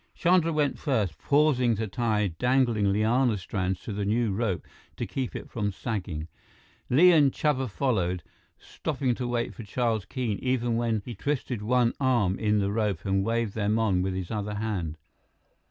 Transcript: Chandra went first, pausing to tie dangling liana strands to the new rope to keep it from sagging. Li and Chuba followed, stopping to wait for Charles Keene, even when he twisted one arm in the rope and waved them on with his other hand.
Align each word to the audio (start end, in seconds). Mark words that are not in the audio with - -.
Chandra 0.15 0.51
went 0.51 0.79
first, 0.79 1.19
pausing 1.19 1.75
to 1.75 1.85
tie 1.87 2.29
dangling 2.39 2.91
liana 2.91 3.37
strands 3.37 3.81
to 3.81 3.93
the 3.93 4.03
new 4.03 4.31
rope 4.33 4.65
to 4.97 5.05
keep 5.05 5.35
it 5.35 5.47
from 5.47 5.71
sagging. 5.71 6.27
Li 6.89 7.11
and 7.11 7.31
Chuba 7.31 7.69
followed, 7.69 8.23
stopping 8.57 9.13
to 9.13 9.27
wait 9.27 9.53
for 9.53 9.61
Charles 9.61 10.05
Keene, 10.05 10.39
even 10.41 10.75
when 10.75 11.03
he 11.05 11.13
twisted 11.13 11.61
one 11.61 11.93
arm 11.99 12.39
in 12.39 12.57
the 12.57 12.71
rope 12.71 13.05
and 13.05 13.23
waved 13.23 13.53
them 13.53 13.77
on 13.77 14.01
with 14.01 14.15
his 14.15 14.31
other 14.31 14.55
hand. 14.55 14.97